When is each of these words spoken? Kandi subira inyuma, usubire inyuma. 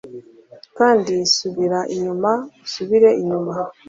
Kandi 0.77 1.15
subira 1.35 1.79
inyuma, 1.95 2.31
usubire 2.65 3.09
inyuma. 3.21 3.53